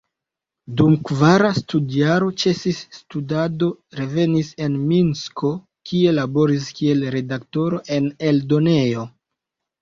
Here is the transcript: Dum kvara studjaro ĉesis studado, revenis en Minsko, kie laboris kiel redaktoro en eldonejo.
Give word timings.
Dum 0.79 0.93
kvara 1.07 1.49
studjaro 1.57 2.29
ĉesis 2.43 2.79
studado, 2.99 3.67
revenis 3.99 4.49
en 4.69 4.79
Minsko, 4.93 5.53
kie 5.91 6.15
laboris 6.21 6.71
kiel 6.81 7.05
redaktoro 7.19 7.83
en 7.99 8.11
eldonejo. 8.33 9.07